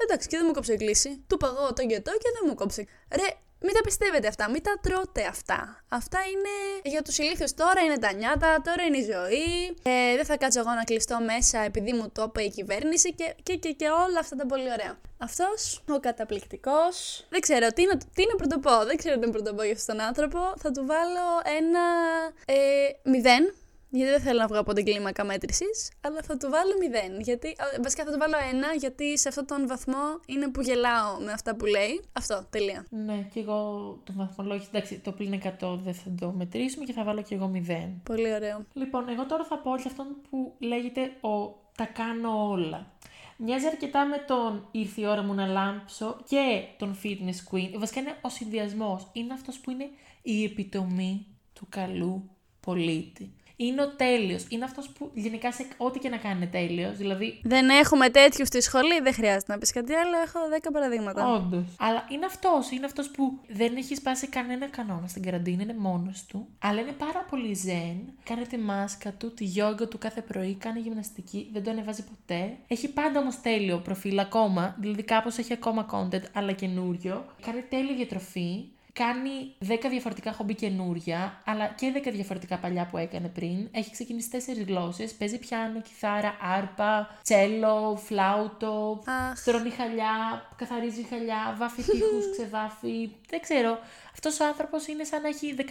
[0.03, 1.25] Εντάξει, και δεν μου κόψε η κλίση.
[1.27, 2.87] Του παγώ το και το και δεν μου κόψε.
[3.17, 3.29] Ρε,
[3.61, 5.85] μην τα πιστεύετε αυτά, μην τα τρώτε αυτά.
[5.89, 7.55] Αυτά είναι για τους ηλίθιους.
[7.55, 9.77] Τώρα είναι τα νιάτα, τώρα είναι η ζωή.
[9.83, 13.35] Ε, δεν θα κάτσω εγώ να κλειστώ μέσα επειδή μου το είπε η κυβέρνηση και,
[13.43, 14.99] και, και, και όλα αυτά τα πολύ ωραία.
[15.19, 17.27] Αυτός ο καταπληκτικός.
[17.29, 18.85] Δεν ξέρω τι να, τι να πρωτοπώ.
[18.85, 20.39] Δεν ξέρω τι να πρωτοπώ για αυτόν τον άνθρωπο.
[20.57, 21.27] Θα του βάλω
[21.59, 21.81] ένα.
[22.45, 23.55] Ε, μηδέν.
[23.91, 26.73] Γιατί δεν θέλω να βγω από την κλίμακα μέτρησης, αλλά θα του βάλω
[27.19, 27.23] 0.
[27.23, 28.35] Γιατί, βασικά θα του βάλω
[28.75, 32.01] 1, γιατί σε αυτόν τον βαθμό είναι που γελάω με αυτά που λέει.
[32.13, 32.87] Αυτό, τελεία.
[32.91, 33.59] Ναι, και εγώ
[34.05, 37.51] το βαθμολόγιο, εντάξει, το πλήν 100 δεν θα το μετρήσουμε και θα βάλω και εγώ
[37.55, 37.59] 0.
[38.03, 38.67] Πολύ ωραίο.
[38.73, 42.93] Λοιπόν, εγώ τώρα θα πω για αυτόν που λέγεται ο τα κάνω όλα.
[43.37, 47.79] Μοιάζει αρκετά με τον ήρθε η ώρα μου να λάμψω και τον fitness queen.
[47.79, 49.09] Βασικά είναι ο συνδυασμός.
[49.13, 49.89] Είναι αυτός που είναι
[50.23, 54.45] η επιτομή του καλού πολίτη είναι ο τέλειος.
[54.49, 56.97] Είναι αυτός που γενικά σε ό,τι και να κάνει είναι τέλειος.
[56.97, 57.41] Δηλαδή...
[57.43, 60.17] Δεν έχουμε τέτοιους στη σχολή, δεν χρειάζεται να πεις κάτι άλλο.
[60.27, 61.33] Έχω 10 παραδείγματα.
[61.33, 61.65] Όντως.
[61.79, 62.71] Αλλά είναι αυτός.
[62.71, 66.49] Είναι αυτός που δεν έχει σπάσει κανένα κανόνα στην καραντίνα, είναι μόνος του.
[66.59, 67.97] Αλλά είναι πάρα πολύ ζεν.
[68.25, 72.57] Κάνει τη μάσκα του, τη γιόγκα του κάθε πρωί, κάνει γυμναστική, δεν το ανεβάζει ποτέ.
[72.69, 74.77] Έχει πάντα όμως τέλειο προφίλ ακόμα.
[74.81, 77.25] Δηλαδή κάπως έχει ακόμα content, αλλά καινούριο.
[77.47, 83.29] Κάνει τέλεια διατροφή κάνει 10 διαφορετικά χομπί καινούρια, αλλά και 10 διαφορετικά παλιά που έκανε
[83.29, 83.69] πριν.
[83.73, 85.13] Έχει ξεκινήσει 4 γλώσσες.
[85.13, 89.45] Παίζει πιάνο, κιθάρα, άρπα, τσέλο, φλάουτο, Αχ.
[89.45, 93.11] τρώνει χαλιά, καθαρίζει χαλιά, βάφει τείχους, ξεβάφει.
[93.29, 93.79] Δεν ξέρω.
[94.13, 95.65] Αυτός ο άνθρωπος είναι σαν να έχει 17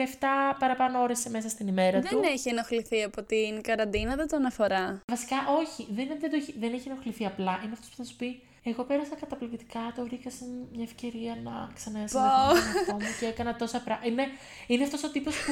[0.60, 2.19] παραπάνω ώρες μέσα στην ημέρα δεν του.
[2.19, 5.01] Δεν έχει ενοχληθεί από την καραντίνα, δεν τον αφορά.
[5.08, 5.88] Βασικά, όχι.
[5.91, 7.60] Δεν, δεν, το έχει, δεν έχει ενοχληθεί απλά.
[7.63, 11.71] Είναι αυτός που θα σου πει εγώ πέρασα καταπληκτικά, το βρήκα σε μια ευκαιρία να
[11.73, 14.10] ξανασυνδεθώ με τον εαυτό μου και έκανα τόσα πράγματα.
[14.10, 14.23] Είναι,
[14.67, 15.51] είναι αυτός ο τύπος που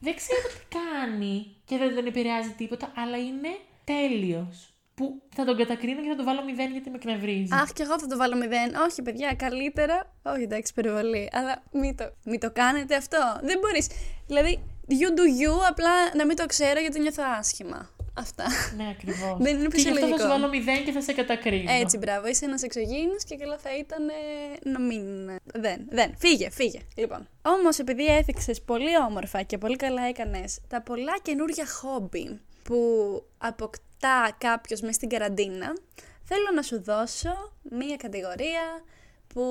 [0.00, 3.48] δεν ξέρω τι κάνει και δεν τον επηρεάζει τίποτα, αλλά είναι
[3.84, 4.66] τέλειος.
[4.94, 7.54] Που θα τον κατακρίνω και θα τον βάλω 0 γιατί με εκνευρίζει.
[7.54, 8.44] Αχ, και εγώ θα το βάλω 0.
[8.88, 10.14] Όχι, παιδιά, καλύτερα.
[10.22, 11.30] Όχι, εντάξει, περιβολή.
[11.32, 13.18] Αλλά μην το, μην το κάνετε αυτό.
[13.42, 13.88] Δεν μπορείς.
[14.26, 17.90] Δηλαδή, you do you, απλά να μην το ξέρω γιατί νιώθω άσχημα.
[18.14, 18.44] Αυτά.
[18.76, 19.36] Ναι, ακριβώς.
[19.38, 20.06] Δεν είναι φυσιολογικό.
[20.06, 21.72] Και γι' αυτό θα σου βάλω 0 και θα σε κατακρίνω.
[21.72, 22.26] Έτσι, μπράβο.
[22.26, 24.04] Είσαι ένας εξωγήινος και καλά θα ήταν
[24.62, 25.26] να μην.
[25.54, 26.14] Δεν, δεν.
[26.18, 26.80] Φύγε, φύγε.
[26.96, 27.28] Λοιπόν.
[27.42, 32.76] Όμως, επειδή έθιξες πολύ όμορφα και πολύ καλά έκανες τα πολλά καινούργια χόμπι που
[33.38, 35.72] αποκτά κάποιος μες στην καραντίνα,
[36.22, 38.82] θέλω να σου δώσω μία κατηγορία
[39.34, 39.42] που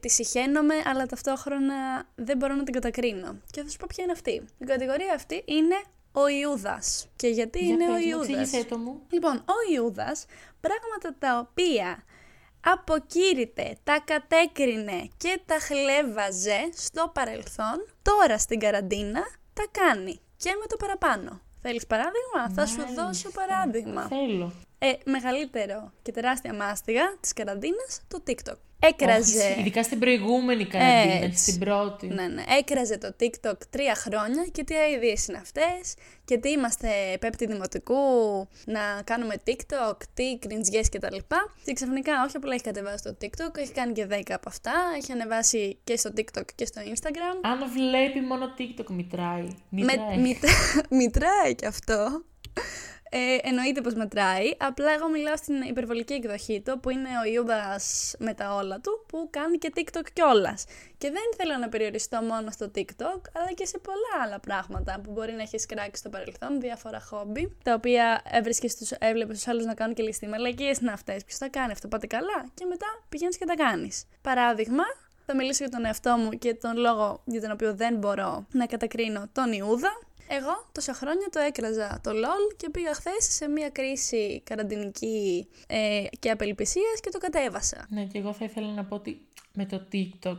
[0.00, 3.40] τη συχαίνομαι, αλλά ταυτόχρονα δεν μπορώ να την κατακρίνω.
[3.50, 4.42] Και θα σου πω ποια είναι αυτή.
[4.58, 5.76] Η κατηγορία αυτή είναι
[6.12, 7.08] ο Ιούδας.
[7.16, 9.00] Και γιατί Για είναι πες, ο μου, Ιούδας; εξήγησέ το μου.
[9.10, 10.24] Λοιπόν, ο Ιούδας,
[10.60, 12.04] πράγματα τα οποία
[12.60, 20.20] αποκήρυτε, τα κατέκρινε και τα χλέβαζε στο παρελθόν, τώρα στην καραντίνα τα κάνει.
[20.36, 21.40] Και με το παραπάνω.
[21.62, 24.06] Θέλεις παράδειγμα; Θα σου δώσω παράδειγμα.
[24.06, 24.52] Θέλω.
[24.78, 28.69] Ε, μεγαλύτερο και τεράστια μάστιγα της καραντίνας, το TikTok.
[28.80, 29.38] Έκραζε...
[29.38, 31.50] Όχι, ειδικά στην προηγούμενη καραντίνα, Έτσι.
[31.50, 32.06] στην πρώτη.
[32.06, 32.42] Ναι, ναι.
[32.58, 36.88] Έκραζε το TikTok τρία χρόνια και τι ideas είναι αυτές και τι είμαστε
[37.20, 37.94] πέπτη δημοτικού
[38.64, 41.54] να κάνουμε TikTok, τι κριντζιές και τα λοιπά.
[41.64, 45.12] Και ξαφνικά όχι απλά έχει κατεβάσει το TikTok, έχει κάνει και 10 από αυτά, έχει
[45.12, 47.38] ανεβάσει και στο TikTok και στο Instagram.
[47.40, 49.48] Αν βλέπει μόνο TikTok, μητράει.
[49.68, 50.16] Μητράει.
[50.16, 50.50] Με, μητρά,
[51.00, 52.24] μητράει και αυτό.
[53.12, 58.14] Ε, εννοείται πως μετράει, απλά εγώ μιλάω στην υπερβολική εκδοχή του, που είναι ο Ιούδας
[58.18, 60.64] με τα όλα του, που κάνει και TikTok κιόλας.
[60.98, 65.10] Και δεν θέλω να περιοριστώ μόνο στο TikTok, αλλά και σε πολλά άλλα πράγματα που
[65.12, 69.64] μπορεί να έχεις κράξει στο παρελθόν, διάφορα χόμπι, τα οποία έβρισκες τους, έβλεπες τους άλλους
[69.64, 72.86] να κάνουν και ληστή μαλακίες είναι αυτές, ποιος θα κάνει αυτό, πάτε καλά και μετά
[73.08, 74.04] πηγαίνεις και τα κάνεις.
[74.22, 74.84] Παράδειγμα,
[75.26, 78.66] θα μιλήσω για τον εαυτό μου και τον λόγο για τον οποίο δεν μπορώ να
[78.66, 79.90] κατακρίνω τον Ιούδα,
[80.38, 86.04] εγώ τόσα χρόνια το έκραζα το LOL και πήγα χθες σε μια κρίση καραντινική ε,
[86.18, 87.86] και απελπισίας και το κατέβασα.
[87.88, 90.38] Ναι, και εγώ θα ήθελα να πω ότι με το TikTok.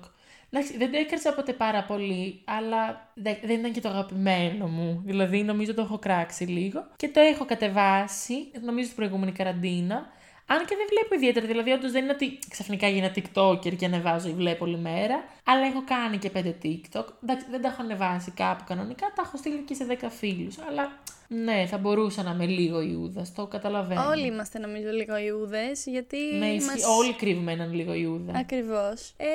[0.53, 3.11] Εντάξει, δεν το έκρασα ποτέ πάρα πολύ, αλλά
[3.43, 5.01] δεν ήταν και το αγαπημένο μου.
[5.05, 6.87] Δηλαδή, νομίζω το έχω κράξει λίγο.
[6.95, 10.09] Και το έχω κατεβάσει, νομίζω στην προηγούμενη καραντίνα.
[10.53, 14.27] Αν και δεν βλέπω ιδιαίτερα, δηλαδή όντως δεν είναι ότι ξαφνικά γίνα TikToker και ανεβάζω
[14.29, 17.05] ή βλέπω όλη μέρα, αλλά έχω κάνει και πέντε TikTok.
[17.23, 20.57] Εντάξει, δεν τα έχω ανεβάσει κάπου κανονικά, τα έχω στείλει και σε 10 φίλους.
[20.69, 20.91] Αλλά
[21.27, 24.07] ναι, θα μπορούσα να είμαι λίγο Ιούδας, το καταλαβαίνω.
[24.07, 26.17] Όλοι είμαστε νομίζω λίγο Ιούδες, γιατί.
[26.39, 26.69] Ναι, ισχύει.
[26.69, 26.83] μας...
[26.99, 28.33] όλοι κρύβουμε έναν λίγο Ιούδα.
[28.37, 29.13] Ακριβώς.
[29.17, 29.25] Ε,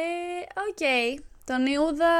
[0.68, 0.76] ok.
[0.78, 1.22] Okay.
[1.44, 2.12] Τον Ιούδα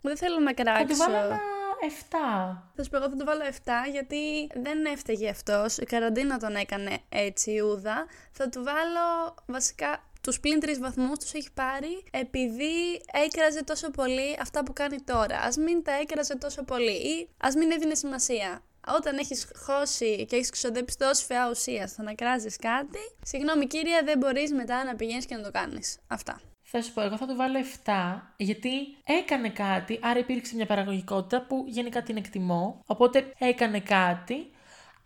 [0.00, 0.86] δεν θέλω να κράξω.
[0.86, 1.40] Θα του βάλω ένα
[1.80, 2.62] 7.
[2.74, 5.78] Θα σου πω, εγώ θα του βάλω 7 γιατί δεν έφταιγε αυτός.
[5.78, 8.06] Η καραντίνα τον έκανε έτσι Ιούδα.
[8.32, 14.36] Θα του βάλω βασικά τους πλην τρεις βαθμούς τους έχει πάρει επειδή έκραζε τόσο πολύ
[14.40, 15.38] αυτά που κάνει τώρα.
[15.38, 18.62] Ας μην τα έκραζε τόσο πολύ ή ας μην έδινε σημασία.
[18.88, 24.02] Όταν έχεις χώσει και έχεις ξοδέψει τόση φαιά ουσία στο να κράζεις κάτι, συγγνώμη κύριε,
[24.02, 25.98] δεν μπορείς μετά να πηγαίνεις και να το κάνεις.
[26.06, 26.40] Αυτά.
[26.78, 27.92] Θα σου πω, εγώ θα του βάλω 7,
[28.36, 28.70] γιατί
[29.04, 32.82] έκανε κάτι, άρα υπήρξε μια παραγωγικότητα που γενικά την εκτιμώ.
[32.86, 34.50] Οπότε έκανε κάτι.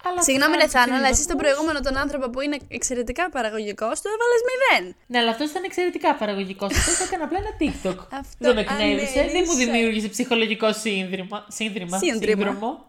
[0.04, 4.90] Αλλά Συγγνώμη, Ρεθάνα, αλλά εσύ στον προηγούμενο τον άνθρωπο που είναι εξαιρετικά παραγωγικός, του έβαλες
[4.90, 4.94] 0.
[5.06, 6.76] Ναι, αλλά αυτός ήταν εξαιρετικά παραγωγικός.
[6.76, 8.06] Αυτός έκανε απλά ένα TikTok.
[8.12, 11.46] Αυτό Δεν με εκνεύρισε, δεν μου δημιούργησε ψυχολογικό σύνδρυμα.
[11.48, 11.98] Σύνδρυμα.
[11.98, 12.46] Σύνδρυμα.
[12.46, 12.87] Σύνδρομο.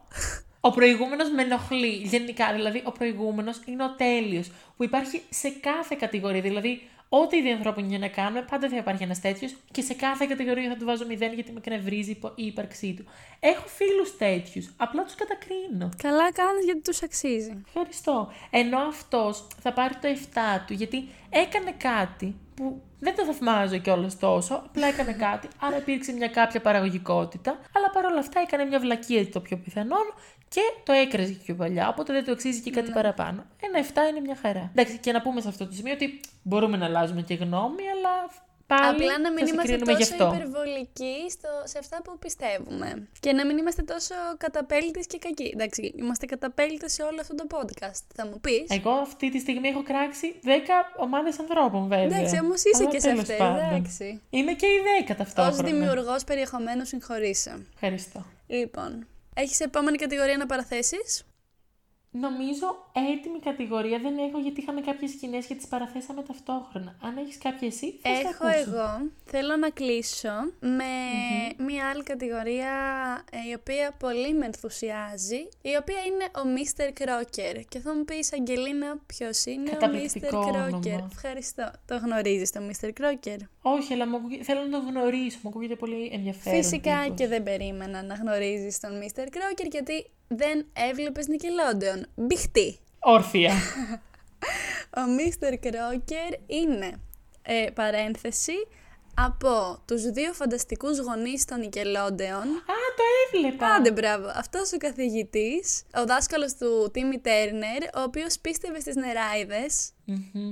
[0.64, 1.96] Ο προηγούμενος με ενοχλεί.
[1.96, 4.52] Γενικά, δηλαδή, ο προηγούμενος είναι ο τέλειος.
[4.82, 6.42] Που υπάρχει σε κάθε κατηγορία.
[6.42, 10.26] Δηλαδή, ό,τι είδη ανθρώπων για να κάνουμε, πάντα θα υπάρχει ένας τέτοιος και σε κάθε
[10.26, 13.06] κατηγορία θα του βάζω μηδέν γιατί με κνευρίζει η ύπαρξή του.
[13.40, 14.74] Έχω φίλους τέτοιους.
[14.78, 15.90] Απλά τους κατακρίνω.
[15.98, 17.64] Καλά κάνεις γιατί τους αξίζει.
[17.68, 18.32] Ευχαριστώ.
[18.50, 24.20] Ενώ αυτός θα πάρει το 7 του γιατί έκανε κάτι που δεν το θαυμάζω κιόλας
[24.20, 29.30] τόσο, απλά έκανε κάτι, άρα υπήρξε μια κάποια παραγωγικότητα, αλλά παρόλα αυτά έκανε μια βλακία
[29.30, 30.14] το πιο πιθανόν
[30.54, 32.94] και το έκραζε και πιο παλιά, οπότε δεν το αξίζει και κάτι ναι.
[32.94, 33.46] παραπάνω.
[33.60, 34.72] Ένα 7 είναι μια χαρά.
[34.76, 38.14] Εντάξει, και να πούμε σε αυτό το σημείο ότι μπορούμε να αλλάζουμε και γνώμη, αλλά
[38.72, 43.08] Πάλι Απλά να μην είμαστε τόσο υπερβολικοί στο, σε αυτά που πιστεύουμε.
[43.20, 45.52] Και να μην είμαστε τόσο καταπέλτες και κακοί.
[45.54, 48.02] Εντάξει, είμαστε καταπέλτες σε όλο αυτό το podcast.
[48.16, 48.66] Θα μου πεις.
[48.68, 50.48] Εγώ αυτή τη στιγμή έχω κράξει 10
[50.98, 52.18] ομάδες ανθρώπων, βέβαια.
[52.18, 53.34] Εντάξει, όμως είσαι και σε αυτέ.
[53.34, 54.22] Εντάξει.
[54.30, 55.68] Είμαι και η 10 ταυτόχρονα.
[55.68, 57.66] Ω δημιουργός περιεχομένου, συγχωρήσε.
[57.74, 58.26] Ευχαριστώ.
[58.48, 61.24] Λοιπόν, έχεις επόμενη κατηγορία να παραθέσεις.
[62.14, 66.96] Νομίζω έτοιμη κατηγορία δεν έχω γιατί είχαμε κάποιες σκηνές και τις παραθέσαμε ταυτόχρονα.
[67.02, 69.12] Αν έχεις κάποια εσύ, θα Έχω εγώ.
[69.26, 70.94] Θέλω να κλείσω με
[71.58, 72.74] μια άλλη κατηγορία
[73.32, 77.02] ε, η οποία πολύ με ενθουσιάζει, η οποία είναι ο Mr.
[77.02, 77.62] Crocker.
[77.70, 80.34] Και θα μου πεις, Αγγελίνα, ποιος είναι ο Mr.
[80.34, 81.04] Crocker.
[81.12, 81.72] Ευχαριστώ.
[81.86, 82.88] Το γνωρίζεις το Mr.
[82.88, 83.38] Crocker.
[83.62, 84.06] Όχι, αλλά
[84.42, 85.38] θέλω να το γνωρίσω.
[85.42, 86.64] Μου ακούγεται πολύ ενδιαφέρον.
[86.64, 89.22] Φυσικά και δεν περίμενα να γνωρίζεις τον Mr.
[89.22, 92.02] Crocker γιατί δεν έβλεπες Nickelodeon.
[92.16, 92.80] Μπιχτή.
[93.00, 93.54] Όρθια.
[94.98, 95.54] Ο Mr.
[95.66, 97.02] Crocker είναι
[97.42, 98.68] ε, παρένθεση
[99.14, 102.48] από τους δύο φανταστικούς γονείς των Nickelodeon.
[102.72, 103.68] Α, το έβλεπα!
[103.68, 104.32] Άντε, μπράβο.
[104.36, 109.92] Αυτός ο καθηγητής, ο δάσκαλος του Τίμι Τέρνερ, ο οποίος πίστευε στις νεράιδες,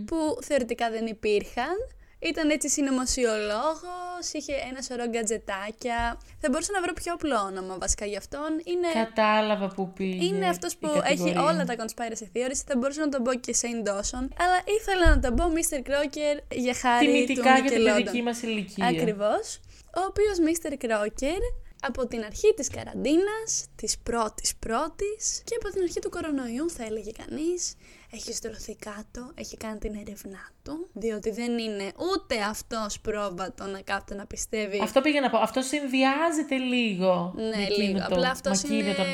[0.05, 1.75] που θεωρητικά δεν υπήρχαν
[2.19, 6.17] ήταν έτσι συνωμοσιολόγος, είχε ένα σωρό γκατζετάκια.
[6.41, 8.49] Θα μπορούσα να βρω πιο απλό όνομα βασικά γι' αυτόν.
[8.63, 8.87] Είναι...
[8.93, 10.25] Κατάλαβα που πήγε.
[10.25, 12.61] Είναι αυτός που έχει όλα τα conspiracy theories.
[12.67, 14.25] Θα μπορούσα να τον πω και Shane Dawson.
[14.43, 15.77] Αλλά ήθελα να τον πω Mr.
[15.87, 18.87] Crocker για χάρη Τιμητικά του για την παιδική μας ηλικία.
[18.87, 19.59] Ακριβώς.
[19.95, 20.71] Ο οποίος Mr.
[20.85, 21.41] Crocker
[21.81, 26.83] από την αρχή της καραντίνας, της πρώτης πρώτης και από την αρχή του κορονοϊού θα
[26.85, 27.75] έλεγε κανείς,
[28.11, 33.81] έχει στρωθεί κάτω, έχει κάνει την έρευνά του, διότι δεν είναι ούτε αυτός πρόβατο να
[33.81, 34.79] κάθεται να πιστεύει.
[34.83, 37.33] Αυτό πήγα να πω, αυτό συνδυάζεται λίγο.
[37.35, 39.05] Ναι, λίγο, απλά αυτός είναι τον,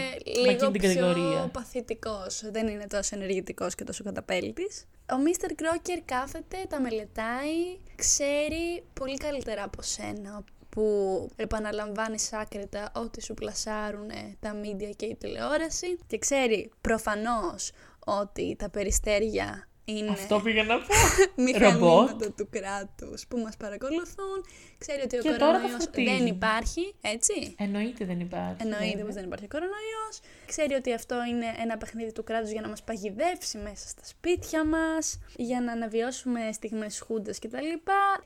[0.46, 4.86] λίγο πιο παθητικός, δεν είναι τόσο ενεργητικός και τόσο καταπέλτης.
[5.14, 13.24] Ο Μίστερ Κρόκερ κάθεται, τα μελετάει, ξέρει πολύ καλύτερα από σένα που επαναλαμβάνεις άκρητα ό,τι
[13.24, 17.72] σου πλασάρουν τα μίντια και η τηλεόραση και ξέρει προφανώς
[18.06, 20.94] ότι τα περιστέρια είναι Αυτό πήγα να πω.
[21.44, 24.46] μηχανήματα του κράτους που μας παρακολουθούν.
[24.78, 28.56] Ξέρει ότι ο κορονοϊός δεν υπάρχει, έτσι; Εννοείται δεν υπάρχει.
[28.60, 30.20] Εννοείται πως δεν υπάρχει κορονοϊός.
[30.46, 34.66] Ξέρει ότι αυτό είναι ένα παιχνίδι του κράτους για να μας παγιδεύσει μέσα στα σπίτια
[34.66, 37.58] μας, για να αναβιώσουμε στιγμές χούντας κτλ.
[37.58, 37.76] Και,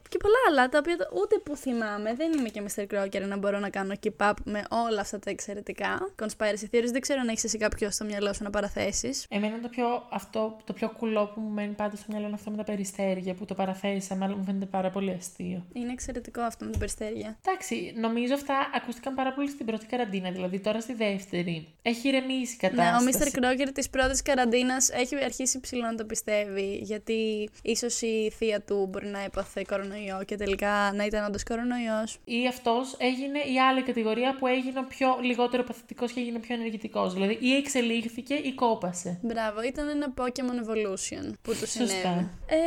[0.10, 2.14] και πολλά άλλα, τα οποία ούτε που θυμάμαι.
[2.16, 2.86] Δεν είμαι και Mr.
[2.94, 6.14] Crocker να μπορώ να κάνω keep up με όλα αυτά τα εξαιρετικά.
[6.22, 9.26] Conspiracy theories, δεν ξέρω αν έχεις εσύ κάποιο στο μυαλό σου να παραθέσεις.
[9.30, 12.52] Εμένα το πιο, αυτό, το πιο κουλό που μου μένει πάντα στο μυαλό είναι αυτό
[12.52, 15.66] με τα περιστέρια που το παραθέσαμε, αλλά μου φαίνεται πάρα πολύ αστείο.
[15.74, 17.38] Είναι εξαιρετικό αυτό με τα περιστέρια.
[17.46, 21.68] Εντάξει, νομίζω αυτά ακούστηκαν πάρα πολύ στην πρώτη καραντίνα, δηλαδή τώρα στη δεύτερη.
[21.82, 23.06] Έχει ηρεμήσει η κατάσταση.
[23.06, 23.30] Ναι, ο Mr.
[23.32, 28.88] Κρόκερ της πρώτης καραντίνας έχει αρχίσει ψηλό να το πιστεύει, γιατί ίσως η θεία του
[28.90, 32.20] μπορεί να έπαθε κορονοϊό και τελικά να ήταν όντως κορονοϊός.
[32.24, 37.14] Ή αυτός έγινε η άλλη κατηγορία που έγινε πιο λιγότερο παθητικός και έγινε πιο ενεργητικός.
[37.14, 39.20] Δηλαδή ή εξελίχθηκε ή κόπασε.
[39.22, 42.30] Μπράβο, ήταν ένα Pokemon Evolution που τους συνέβη.
[42.46, 42.58] Ε,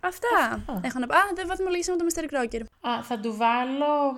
[0.00, 0.64] Αυτά.
[0.82, 1.14] Έχω να πω.
[1.14, 2.24] Α, δεν βαθμολογήσαμε το Mr.
[2.24, 2.60] Crocker.
[2.80, 4.16] Α, θα του βάλω.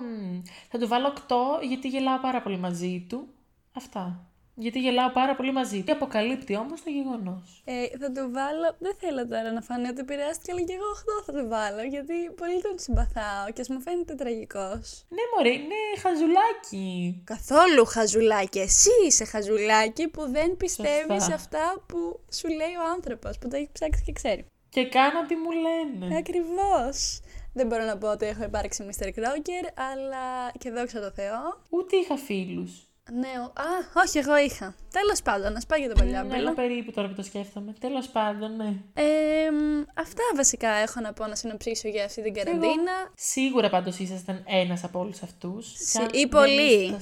[0.69, 1.35] Θα του βάλω 8
[1.67, 3.27] γιατί γελάω πάρα πολύ μαζί του.
[3.73, 4.27] Αυτά.
[4.55, 5.91] Γιατί γελάω πάρα πολύ μαζί του.
[5.91, 8.75] Αποκαλύπτει όμως το γεγονός; Ε, θα του βάλω.
[8.79, 10.89] Δεν θέλω τώρα να φανεί ότι επηρεάστηκε, αλλά και εγώ
[11.21, 11.81] 8 θα του βάλω.
[11.81, 15.05] Γιατί πολύ τον συμπαθάω και ας μου φαίνεται τραγικός.
[15.09, 17.21] Ναι, Μωρέ, είναι χαζουλάκι.
[17.23, 18.59] Καθόλου χαζουλάκι.
[18.59, 23.57] Εσύ είσαι χαζουλάκι που δεν πιστεύεις σε αυτά που σου λέει ο άνθρωπος, που τα
[23.57, 24.45] έχει ψάξει και ξέρει.
[24.69, 26.17] Και κάνω τι μου λένε.
[26.17, 27.19] Ακριβώς.
[27.53, 29.05] Δεν μπορώ να πω ότι έχω υπάρξει Mr.
[29.05, 31.41] Crocker, αλλά και δόξα τω Θεώ.
[31.69, 32.87] Ούτε είχα φίλους.
[33.11, 34.75] Ναι, α, όχι, εγώ είχα.
[34.91, 37.73] Τέλος πάντων, α πάει για το παλιά Ναι, περίπου τώρα που το σκέφτομαι.
[37.79, 38.73] Τέλος πάντων, ναι.
[38.93, 39.49] Ε,
[39.93, 43.11] αυτά βασικά έχω να πω να συνοψίσω για αυτή την καραντίνα.
[43.15, 45.73] Σίγουρα πάντως ήσασταν ένας από όλους αυτούς.
[46.11, 46.97] Ή πολύ.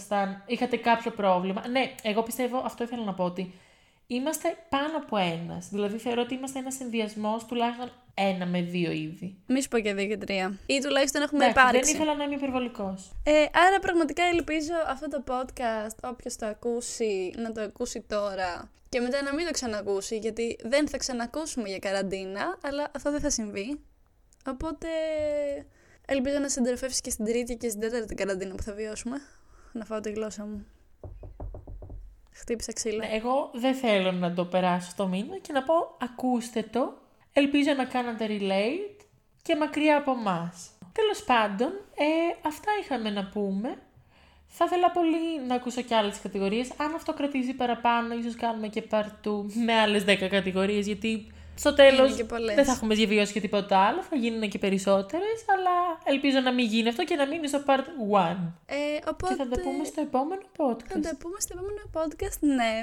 [0.45, 1.67] Είχατε κάποιο πρόβλημα.
[1.67, 3.53] Ναι, εγώ πιστεύω, αυτό ήθελα να πω ότι
[4.07, 5.67] είμαστε πάνω από ένας.
[5.69, 9.35] Δηλαδή θεωρώ ότι είμαστε ένας συνδυασμός τουλάχιστον ένα με δύο είδη.
[9.47, 10.57] Μη σου πω και δύο και τρία.
[10.65, 11.91] Ή τουλάχιστον έχουμε Εντάξει, υπάρξει.
[11.91, 13.11] δεν ήθελα να είμαι υπερβολικός.
[13.23, 13.31] Ε,
[13.67, 19.21] άρα πραγματικά ελπίζω αυτό το podcast όποιος το ακούσει να το ακούσει τώρα και μετά
[19.21, 23.79] να μην το ξανακούσει γιατί δεν θα ξανακούσουμε για καραντίνα αλλά αυτό δεν θα συμβεί.
[24.45, 24.87] Οπότε
[26.05, 29.17] ελπίζω να συντροφεύσεις και στην τρίτη και στην τέταρτη καραντίνα που θα βιώσουμε.
[29.71, 30.65] Να φάω τη γλώσσα μου.
[32.31, 32.97] Χτύπησα ξύλο.
[32.97, 37.00] Ναι, Εγώ δεν θέλω να το περάσω το μήνυμα και να πω ακούστε το.
[37.33, 39.05] Ελπίζω να κάνατε relate
[39.41, 40.53] και μακριά από εμά.
[40.93, 42.05] Τέλος πάντων, ε,
[42.47, 43.77] αυτά είχαμε να πούμε.
[44.47, 46.71] Θα ήθελα πολύ να ακούσω και άλλες κατηγορίες.
[46.77, 51.73] Αν αυτό κρατήσει παραπάνω, ίσως κάνουμε και part 2 με άλλες 10 κατηγορίες, γιατί στο
[51.73, 52.55] τέλος και πολλές.
[52.55, 56.65] δεν θα έχουμε διαβιώσει και τίποτα άλλο, θα γίνουν και περισσότερες, αλλά ελπίζω να μην
[56.65, 58.53] γίνει αυτό και να μείνει στο part 1.
[58.65, 58.75] Ε,
[59.09, 60.87] οπότε Και θα τα πούμε στο επόμενο podcast.
[60.87, 62.81] θα τα πούμε στο επόμενο podcast, ναι.